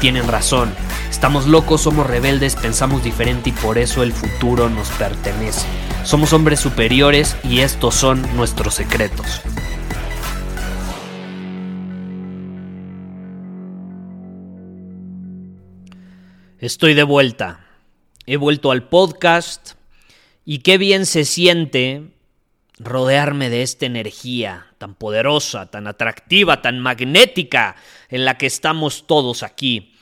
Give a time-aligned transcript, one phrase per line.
[0.00, 0.72] tienen razón.
[1.10, 5.66] Estamos locos, somos rebeldes, pensamos diferente y por eso el futuro nos pertenece.
[6.04, 9.42] Somos hombres superiores y estos son nuestros secretos.
[16.58, 17.60] Estoy de vuelta.
[18.26, 19.72] He vuelto al podcast
[20.44, 22.08] y qué bien se siente
[22.78, 27.76] rodearme de esta energía tan poderosa, tan atractiva, tan magnética
[28.08, 29.92] en la que estamos todos aquí.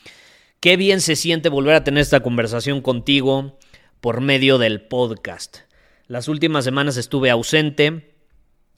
[0.61, 3.59] Qué bien se siente volver a tener esta conversación contigo
[4.01, 5.59] por medio del podcast.
[6.07, 8.15] Las últimas semanas estuve ausente,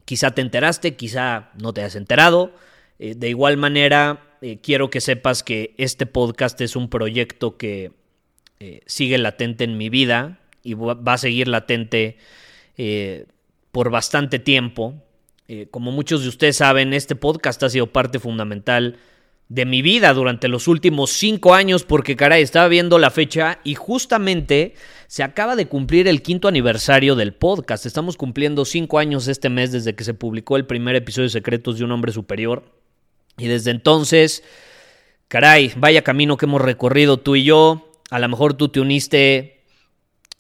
[0.06, 2.54] quizá te enteraste, quizá no te has enterado.
[2.98, 7.92] Eh, de igual manera, eh, quiero que sepas que este podcast es un proyecto que
[8.58, 12.16] eh, sigue latente en mi vida y va a seguir latente
[13.70, 14.94] por bastante tiempo.
[15.70, 18.98] Como muchos de ustedes saben, este podcast ha sido parte fundamental
[19.50, 23.74] de mi vida durante los últimos cinco años, porque caray, estaba viendo la fecha y
[23.74, 24.74] justamente
[25.08, 27.84] se acaba de cumplir el quinto aniversario del podcast.
[27.84, 31.78] Estamos cumpliendo cinco años este mes desde que se publicó el primer episodio de Secretos
[31.78, 32.62] de un Hombre Superior.
[33.38, 34.44] Y desde entonces,
[35.26, 37.90] caray, vaya camino que hemos recorrido tú y yo.
[38.10, 39.59] A lo mejor tú te uniste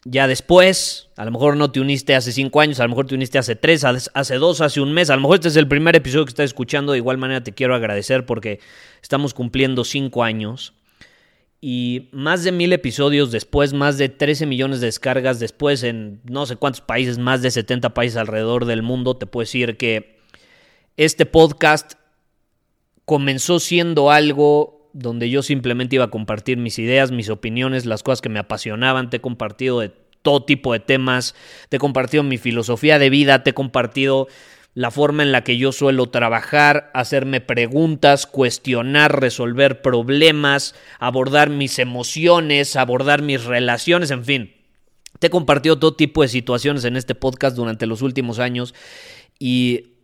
[0.04, 3.14] ya después, a lo mejor no te uniste hace cinco años, a lo mejor te
[3.14, 5.94] uniste hace tres, hace dos, hace un mes, a lo mejor este es el primer
[5.94, 8.60] episodio que estás escuchando, de igual manera te quiero agradecer porque
[9.02, 10.74] estamos cumpliendo cinco años.
[11.62, 16.46] Y más de mil episodios después, más de 13 millones de descargas después en no
[16.46, 20.20] sé cuántos países, más de 70 países alrededor del mundo, te puedo decir que
[20.96, 21.92] este podcast
[23.04, 28.20] comenzó siendo algo donde yo simplemente iba a compartir mis ideas, mis opiniones, las cosas
[28.20, 29.10] que me apasionaban.
[29.10, 29.92] Te he compartido de
[30.22, 31.34] todo tipo de temas,
[31.68, 34.28] te he compartido mi filosofía de vida, te he compartido
[34.74, 41.78] la forma en la que yo suelo trabajar, hacerme preguntas, cuestionar, resolver problemas, abordar mis
[41.78, 44.54] emociones, abordar mis relaciones, en fin.
[45.18, 48.74] Te he compartido todo tipo de situaciones en este podcast durante los últimos años
[49.38, 49.99] y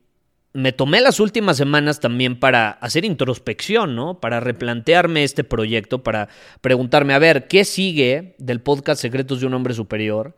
[0.57, 4.21] me tomé las últimas semanas también para hacer introspección, ¿no?
[4.21, 6.31] Para replantearme este proyecto, para
[6.63, 10.35] preguntarme, a ver, ¿qué sigue del podcast Secretos de un Hombre Superior?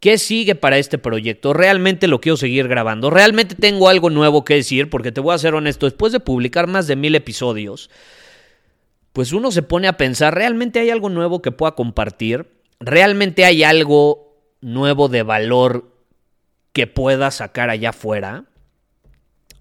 [0.00, 1.52] ¿Qué sigue para este proyecto?
[1.52, 3.10] ¿Realmente lo quiero seguir grabando?
[3.10, 4.90] ¿Realmente tengo algo nuevo que decir?
[4.90, 7.90] Porque te voy a ser honesto, después de publicar más de mil episodios,
[9.12, 12.48] pues uno se pone a pensar, ¿realmente hay algo nuevo que pueda compartir?
[12.80, 15.94] ¿Realmente hay algo nuevo de valor
[16.72, 18.49] que pueda sacar allá afuera?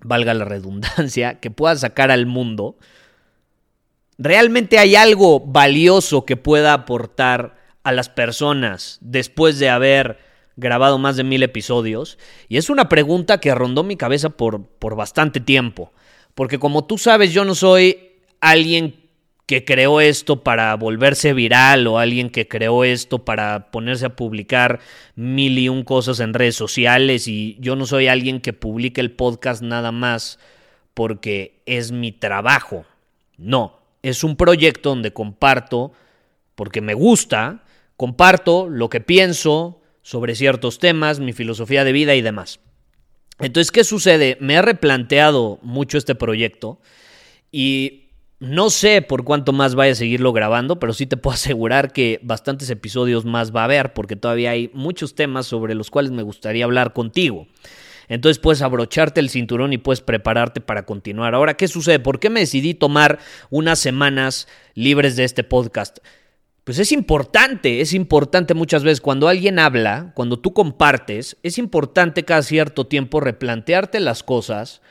[0.01, 2.77] Valga la redundancia, que pueda sacar al mundo,
[4.17, 10.19] ¿realmente hay algo valioso que pueda aportar a las personas después de haber
[10.55, 12.17] grabado más de mil episodios?
[12.47, 15.93] Y es una pregunta que rondó mi cabeza por, por bastante tiempo,
[16.35, 19.08] porque como tú sabes, yo no soy alguien
[19.49, 24.79] que creó esto para volverse viral o alguien que creó esto para ponerse a publicar
[25.15, 29.09] mil y un cosas en redes sociales y yo no soy alguien que publique el
[29.09, 30.37] podcast nada más
[30.93, 32.85] porque es mi trabajo.
[33.37, 35.93] No, es un proyecto donde comparto,
[36.53, 37.63] porque me gusta,
[37.97, 42.59] comparto lo que pienso sobre ciertos temas, mi filosofía de vida y demás.
[43.39, 44.37] Entonces, ¿qué sucede?
[44.39, 46.79] Me he replanteado mucho este proyecto
[47.51, 48.08] y
[48.39, 52.19] no sé por cuánto más vaya a seguirlo grabando, pero sí te puedo asegurar que
[52.23, 56.23] bastantes episodios más va a haber, porque todavía hay muchos temas sobre los cuales me
[56.23, 57.47] gustaría hablar contigo.
[58.07, 61.35] Entonces puedes abrocharte el cinturón y puedes prepararte para continuar.
[61.35, 61.99] Ahora, ¿qué sucede?
[61.99, 63.19] ¿Por qué me decidí tomar
[63.51, 65.99] unas semanas libres de este podcast?
[66.63, 72.25] Pues es importante, es importante muchas veces cuando alguien habla, cuando tú compartes, es importante
[72.25, 74.81] cada cierto tiempo replantearte las cosas,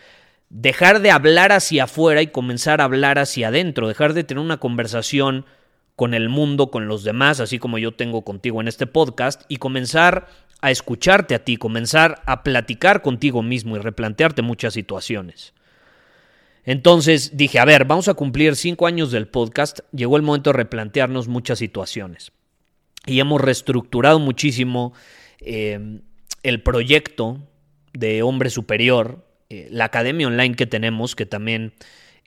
[0.51, 4.59] dejar de hablar hacia afuera y comenzar a hablar hacia adentro, dejar de tener una
[4.59, 5.45] conversación
[5.97, 9.57] con el mundo, con los demás, así como yo tengo contigo en este podcast, y
[9.57, 10.29] comenzar
[10.61, 15.55] a escucharte a ti, comenzar a platicar contigo mismo y replantearte muchas situaciones.
[16.65, 20.59] Entonces dije, a ver, vamos a cumplir cinco años del podcast, llegó el momento de
[20.59, 22.33] replantearnos muchas situaciones.
[23.07, 24.93] y hemos reestructurado muchísimo
[25.41, 26.01] eh,
[26.43, 27.41] el proyecto
[27.95, 31.73] de Hombre Superior, eh, la academia online que tenemos, que también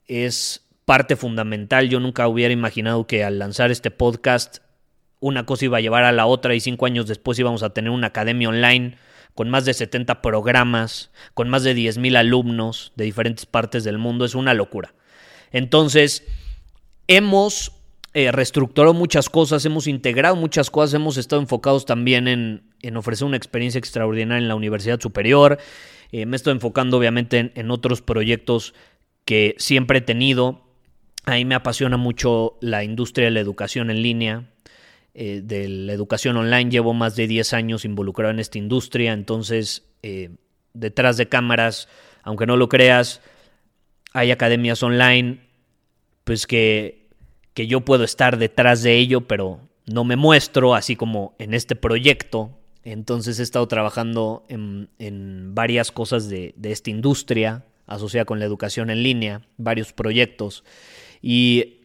[0.08, 1.88] es parte fundamental.
[1.90, 4.60] Yo nunca hubiera imaginado que al lanzar este podcast
[5.20, 7.92] una cosa iba a llevar a la otra y cinco años después íbamos a tener
[7.92, 8.98] una academia online
[9.36, 13.98] con más de 70 programas, con más de 10 mil alumnos de diferentes partes del
[13.98, 14.26] mundo.
[14.26, 14.94] Es una locura.
[15.52, 16.26] Entonces,
[17.08, 17.72] hemos
[18.14, 23.26] eh, reestructurado muchas cosas, hemos integrado muchas cosas, hemos estado enfocados también en, en ofrecer
[23.26, 25.60] una experiencia extraordinaria en la universidad superior.
[26.12, 28.74] Eh, me estoy enfocando obviamente en, otros proyectos
[29.26, 30.62] que siempre he tenido.
[31.26, 34.50] A mí me apasiona mucho la industria de la educación en línea,
[35.14, 36.70] eh, de la educación online.
[36.70, 39.88] Llevo más de 10 años involucrado en esta industria, entonces
[40.74, 41.88] detrás de cámaras,
[42.24, 43.22] aunque no lo creas,
[44.14, 45.42] hay academias online,
[46.24, 47.08] pues que,
[47.54, 51.76] que yo puedo estar detrás de ello, pero no me muestro, así como en este
[51.76, 52.58] proyecto.
[52.84, 54.90] Entonces he estado trabajando en,
[55.54, 60.64] varias cosas de, de, esta industria asociada con la educación en línea, varios proyectos.
[61.22, 61.82] Y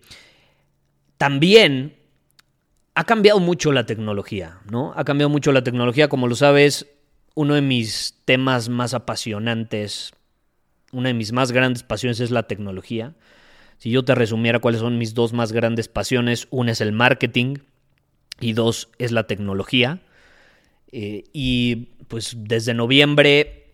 [1.19, 1.97] también
[2.95, 4.95] ha cambiado mucho la tecnología, ¿no?
[4.97, 6.87] Ha cambiado mucho la tecnología, como lo sabes,
[7.35, 10.15] uno de mis temas más apasionantes
[10.93, 13.15] una de mis más grandes pasiones es la tecnología.
[13.79, 17.57] Si yo te resumiera cuáles son mis dos más grandes pasiones, una es el marketing
[18.41, 20.01] y dos es la tecnología.
[20.93, 23.67] Eh, y pues desde noviembre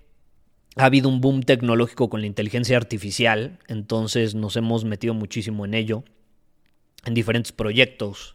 [0.77, 5.75] ha habido un boom tecnológico con la inteligencia artificial, entonces nos hemos metido muchísimo en
[5.75, 6.05] ello,
[7.05, 8.35] en diferentes proyectos.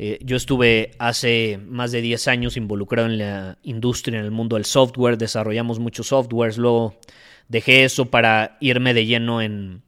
[0.00, 4.56] Eh, yo estuve hace más de 10 años involucrado en la industria, en el mundo
[4.56, 6.96] del software, desarrollamos muchos softwares, luego
[7.48, 9.82] dejé eso para irme de lleno en,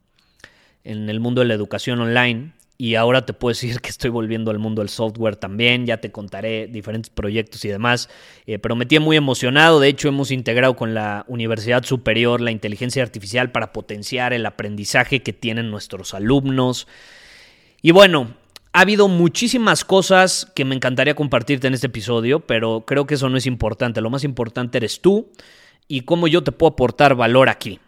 [0.83, 2.53] el mundo de la educación online.
[2.81, 5.85] Y ahora te puedo decir que estoy volviendo al mundo del software también.
[5.85, 8.09] Ya te contaré diferentes proyectos y demás.
[8.47, 9.79] Eh, pero me tiene muy emocionado.
[9.79, 15.21] De hecho, hemos integrado con la Universidad Superior la inteligencia artificial para potenciar el aprendizaje
[15.21, 16.87] que tienen nuestros alumnos.
[17.83, 18.33] Y bueno,
[18.73, 23.29] ha habido muchísimas cosas que me encantaría compartirte en este episodio, pero creo que eso
[23.29, 24.01] no es importante.
[24.01, 25.29] Lo más importante eres tú
[25.87, 27.79] y cómo yo te puedo aportar valor aquí.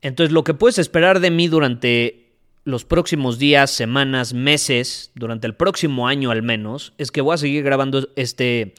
[0.00, 2.21] Entonces, lo que puedes esperar de mí durante
[2.64, 7.38] los próximos días, semanas, meses, durante el próximo año al menos, es que voy a
[7.38, 8.74] seguir grabando este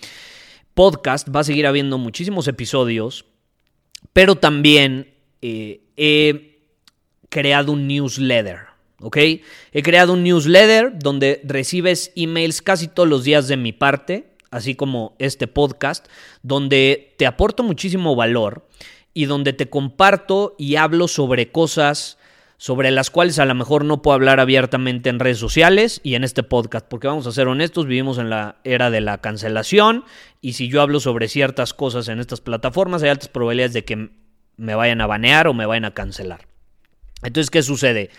[0.74, 3.26] podcast, va a seguir habiendo muchísimos episodios,
[4.14, 6.60] pero también eh, he
[7.30, 8.60] creado un newsletter.
[9.02, 9.18] ¿ok?
[9.18, 14.76] He creado un newsletter donde recibes emails casi todos los días de mi parte así
[14.76, 16.08] como este podcast,
[16.44, 18.68] donde te aporto muchísimo valor
[19.14, 22.18] y donde te comparto y hablo sobre cosas
[22.64, 26.24] sobre las cuales a lo mejor no puedo hablar abiertamente en redes sociales y en
[26.24, 30.06] este podcast, porque vamos a ser honestos, vivimos en la era de la cancelación
[30.40, 34.12] y si yo hablo sobre ciertas cosas en estas plataformas hay altas probabilidades de que
[34.56, 36.48] me vayan a banear o me vayan a cancelar.
[37.22, 38.12] Entonces, ¿qué sucede?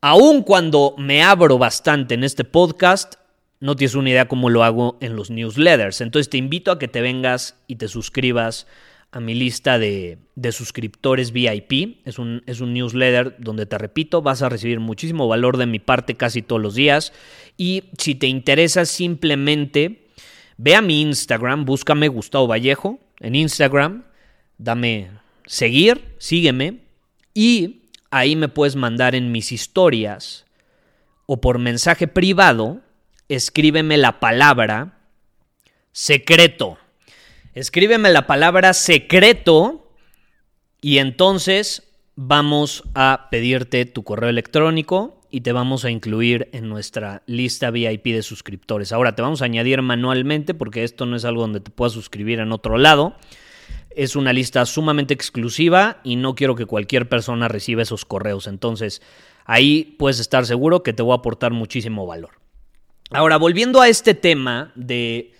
[0.00, 3.14] Aun cuando me abro bastante en este podcast,
[3.60, 6.00] no tienes una idea cómo lo hago en los newsletters.
[6.00, 8.66] Entonces te invito a que te vengas y te suscribas
[9.18, 10.18] a mi lista de,
[10.52, 12.06] suscriptores VIP.
[12.06, 15.80] Es un, es un newsletter donde te repito, vas a recibir muchísimo valor de mi
[15.80, 17.12] parte casi todos los días.
[17.56, 20.06] Y si te interesa simplemente,
[20.56, 24.04] ve a mi Instagram, búscame Gustavo Vallejo en Instagram,
[24.56, 25.10] dame
[25.46, 26.84] seguir, sígueme
[27.34, 30.46] y ahí me puedes mandar en mis historias
[31.26, 32.82] o por mensaje privado
[33.28, 35.00] escríbeme la palabra
[35.90, 36.78] secreto.
[37.58, 39.90] Escríbeme la palabra secreto
[40.80, 47.24] y entonces vamos a pedirte tu correo electrónico y te vamos a incluir en nuestra
[47.26, 48.92] lista VIP de suscriptores.
[48.92, 52.38] Ahora te vamos a añadir manualmente porque esto no es algo donde te puedas suscribir
[52.38, 53.16] en otro lado.
[53.90, 58.46] Es una lista sumamente exclusiva y no quiero que cualquier persona reciba esos correos.
[58.46, 59.02] Entonces
[59.46, 62.38] ahí puedes estar seguro que te voy a aportar muchísimo valor.
[63.10, 65.32] Ahora, volviendo a este tema de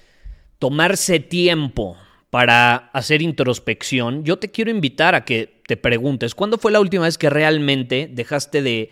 [0.58, 1.96] tomarse tiempo
[2.30, 7.04] para hacer introspección, yo te quiero invitar a que te preguntes, ¿cuándo fue la última
[7.04, 8.90] vez que realmente dejaste de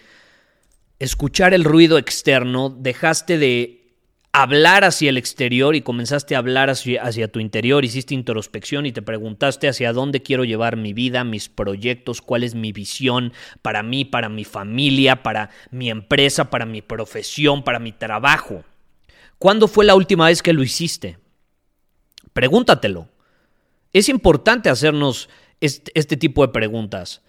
[0.99, 3.87] escuchar el ruido externo, dejaste de
[4.33, 9.01] hablar hacia el exterior y comenzaste a hablar hacia, tu interior, hiciste introspección y te
[9.01, 14.05] preguntaste hacia dónde quiero llevar mi vida, mis proyectos, cuál es mi visión para mí,
[14.05, 18.63] para mi familia, para mi empresa, para mi profesión, para mi trabajo.
[19.39, 21.19] ¿Cuándo fue la última vez que lo hiciste?
[22.35, 23.09] Pregúntatelo.
[23.97, 25.31] Es importante hacernos
[25.63, 27.23] este, tipo de preguntas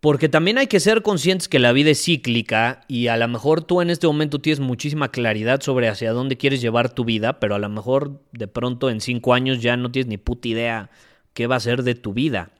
[0.00, 3.62] Porque también hay que ser conscientes que la vida es cíclica y a lo mejor
[3.62, 7.54] tú en este momento tienes muchísima claridad sobre hacia dónde quieres llevar tu vida, pero
[7.54, 10.90] a lo mejor de pronto en cinco años ya no tienes ni puta idea
[11.32, 12.50] qué va a ser de tu vida.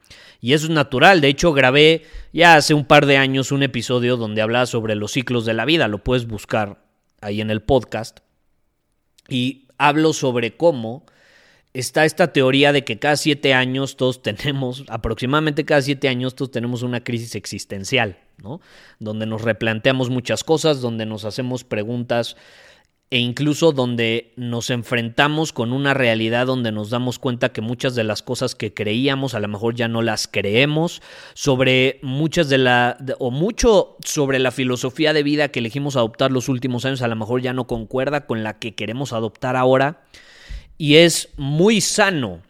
[0.40, 1.20] Y eso es natural.
[1.20, 5.12] De hecho, grabé ya hace un par de años un episodio donde hablaba sobre los
[5.12, 5.88] ciclos de la vida.
[5.88, 6.82] Lo puedes buscar
[7.20, 8.20] ahí en el podcast.
[9.28, 11.04] Y hablo sobre cómo
[11.74, 16.50] está esta teoría de que cada siete años todos tenemos, aproximadamente cada siete años todos
[16.50, 18.60] tenemos una crisis existencial, ¿no?
[18.98, 22.36] Donde nos replanteamos muchas cosas, donde nos hacemos preguntas
[23.10, 28.04] e incluso donde nos enfrentamos con una realidad donde nos damos cuenta que muchas de
[28.04, 31.02] las cosas que creíamos a lo mejor ya no las creemos,
[31.34, 36.48] sobre muchas de la o mucho sobre la filosofía de vida que elegimos adoptar los
[36.48, 40.04] últimos años a lo mejor ya no concuerda con la que queremos adoptar ahora
[40.82, 42.42] y es muy sano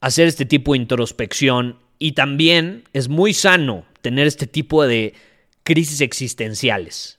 [0.00, 5.14] hacer este tipo de introspección y también es muy sano tener este tipo de
[5.62, 7.18] crisis existenciales.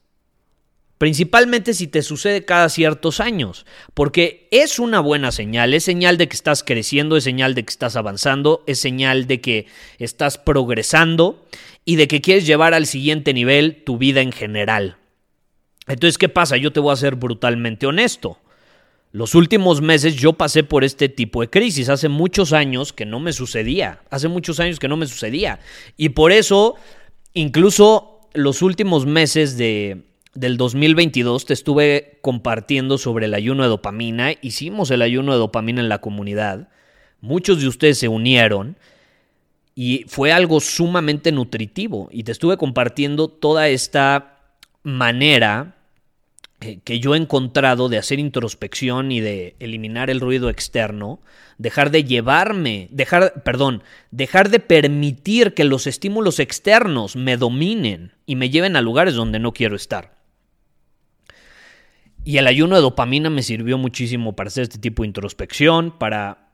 [0.99, 3.65] Principalmente si te sucede cada ciertos años,
[3.95, 7.71] porque es una buena señal, es señal de que estás creciendo, es señal de que
[7.71, 9.65] estás avanzando, es señal de que
[9.97, 11.47] estás progresando
[11.83, 14.97] y de que quieres llevar al siguiente nivel tu vida en general.
[15.87, 16.57] Entonces, ¿qué pasa?
[16.57, 18.39] Yo te voy a ser brutalmente honesto.
[19.11, 21.89] Los últimos meses yo pasé por este tipo de crisis.
[21.89, 24.01] Hace muchos años que no me sucedía.
[24.09, 25.59] Hace muchos años que no me sucedía.
[25.95, 26.75] Y por eso,
[27.33, 34.33] incluso los últimos meses de, del 2022 te estuve compartiendo sobre el ayuno de dopamina.
[34.41, 36.67] Hicimos el ayuno de dopamina en la comunidad.
[37.21, 38.77] Muchos de ustedes se unieron
[39.73, 42.09] y fue algo sumamente nutritivo.
[42.11, 44.37] Y te estuve compartiendo toda esta
[44.83, 45.76] manera
[46.59, 51.19] que yo he encontrado de hacer introspección y de eliminar el ruido externo,
[51.59, 58.35] dejar de llevarme, dejar, perdón, dejar de permitir que los estímulos externos me dominen y
[58.35, 60.17] me lleven a lugares donde no quiero estar.
[62.23, 66.49] Y el ayuno de dopamina me sirvió muchísimo para hacer este tipo de introspección, para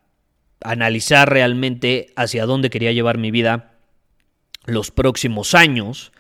[0.62, 3.80] analizar realmente hacia dónde quería llevar mi vida
[4.66, 6.12] los próximos años.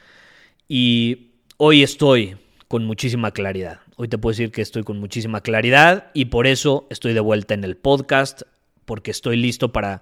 [0.67, 2.37] Y hoy estoy
[2.73, 3.81] con muchísima claridad.
[3.97, 7.53] Hoy te puedo decir que estoy con muchísima claridad y por eso estoy de vuelta
[7.53, 8.41] en el podcast,
[8.85, 10.01] porque estoy listo para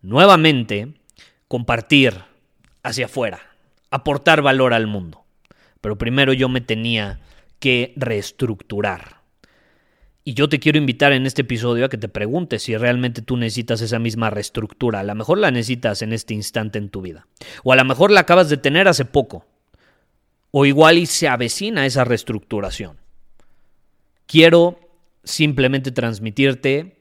[0.00, 0.94] nuevamente
[1.48, 2.14] compartir
[2.84, 3.40] hacia afuera,
[3.90, 5.24] aportar valor al mundo.
[5.80, 7.18] Pero primero yo me tenía
[7.58, 9.16] que reestructurar.
[10.22, 13.36] Y yo te quiero invitar en este episodio a que te preguntes si realmente tú
[13.36, 15.00] necesitas esa misma reestructura.
[15.00, 17.26] A lo mejor la necesitas en este instante en tu vida.
[17.64, 19.46] O a lo mejor la acabas de tener hace poco.
[20.50, 22.98] O igual y se avecina esa reestructuración.
[24.26, 24.80] Quiero
[25.24, 26.98] simplemente transmitirte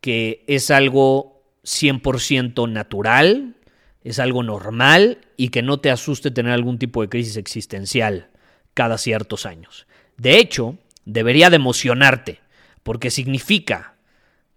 [0.00, 3.56] que es algo 100% natural,
[4.02, 8.30] es algo normal y que no te asuste tener algún tipo de crisis existencial
[8.74, 9.86] cada ciertos años.
[10.16, 12.40] De hecho, debería de emocionarte,
[12.82, 13.94] porque significa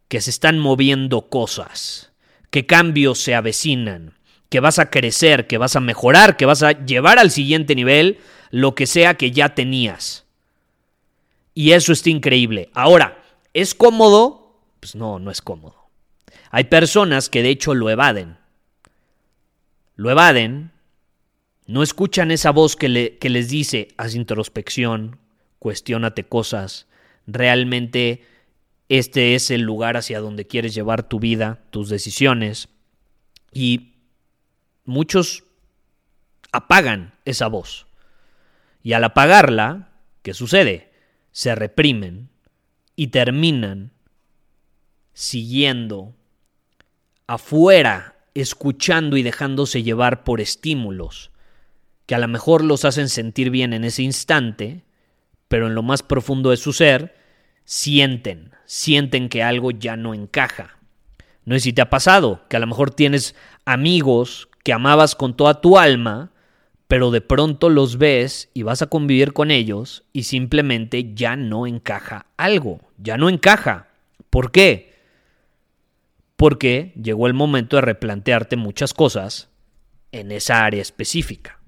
[0.07, 2.11] que se están moviendo cosas,
[2.49, 4.16] que cambios se avecinan,
[4.49, 8.19] que vas a crecer, que vas a mejorar, que vas a llevar al siguiente nivel
[8.49, 10.25] lo que sea que ya tenías.
[11.53, 12.69] Y eso está increíble.
[12.73, 13.23] Ahora,
[13.53, 14.61] ¿es cómodo?
[14.79, 15.89] Pues no, no es cómodo.
[16.51, 18.37] Hay personas que de hecho lo evaden.
[19.95, 20.71] Lo evaden,
[21.65, 25.17] no escuchan esa voz que, que les dice, haz introspección,
[25.59, 26.87] cuestiónate cosas,
[27.25, 28.21] realmente
[28.89, 32.69] este es el lugar hacia donde quieres llevar tu vida, tus decisiones,
[33.51, 33.96] y
[34.87, 35.43] muchos
[36.51, 37.85] apagan esa voz.
[38.81, 39.91] Y al apagarla,
[40.23, 40.91] ¿qué sucede?
[41.31, 42.29] Se reprimen
[42.95, 43.91] y terminan
[45.13, 46.15] siguiendo
[47.27, 51.31] afuera, escuchando y dejándose llevar por estímulos
[52.07, 54.85] que a lo mejor los hacen sentir bien en ese instante,
[55.49, 57.15] pero en lo más profundo de su ser,
[57.65, 60.77] sienten, sienten que algo ya no encaja.
[61.43, 65.33] No sé si te ha pasado, que a lo mejor tienes amigos que amabas con
[65.33, 66.33] toda tu alma,
[66.89, 71.67] pero de pronto los ves y vas a convivir con ellos y simplemente ya no
[71.67, 73.87] encaja algo, ya no encaja.
[74.29, 74.93] ¿Por qué?
[76.35, 79.47] Porque llegó el momento de replantearte muchas cosas
[80.11, 81.61] en esa área específica.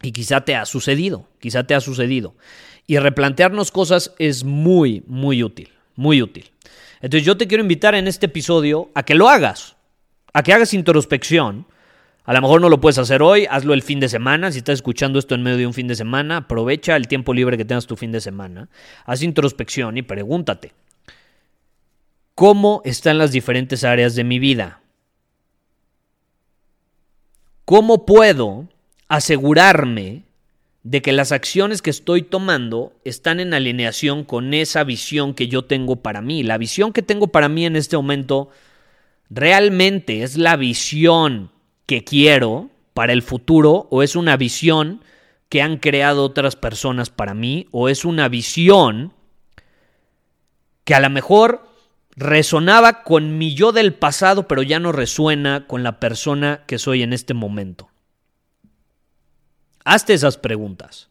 [0.00, 2.36] Y quizá te ha sucedido, quizá te ha sucedido.
[2.86, 6.52] Y replantearnos cosas es muy, muy útil, muy útil.
[7.00, 9.74] Entonces yo te quiero invitar en este episodio a que lo hagas,
[10.32, 11.66] a que hagas introspección.
[12.24, 14.50] A lo mejor no lo puedes hacer hoy, hazlo el fin de semana.
[14.50, 17.58] Si estás escuchando esto en medio de un fin de semana, aprovecha el tiempo libre
[17.58, 18.70] que tengas tu fin de semana.
[19.04, 20.72] Haz introspección y pregúntate,
[22.34, 24.80] ¿cómo están las diferentes áreas de mi vida?
[27.66, 28.68] ¿Cómo puedo
[29.08, 30.24] asegurarme
[30.82, 35.64] de que las acciones que estoy tomando están en alineación con esa visión que yo
[35.64, 36.42] tengo para mí.
[36.42, 38.50] La visión que tengo para mí en este momento
[39.30, 41.50] realmente es la visión
[41.86, 45.02] que quiero para el futuro o es una visión
[45.48, 49.12] que han creado otras personas para mí o es una visión
[50.84, 51.68] que a lo mejor
[52.16, 57.02] resonaba con mi yo del pasado pero ya no resuena con la persona que soy
[57.02, 57.90] en este momento.
[59.84, 61.10] Hazte esas preguntas.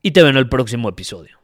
[0.00, 1.43] Y te veo en el próximo episodio.